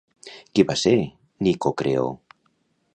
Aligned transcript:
Qui 0.59 0.65
va 0.69 0.77
ser 0.83 0.95
Nicocreó? 1.49 2.11